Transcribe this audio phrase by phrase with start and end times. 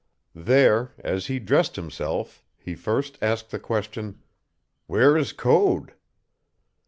[0.33, 4.19] There, as he dressed himself, he first asked the question,
[4.87, 5.93] "Where is Code?"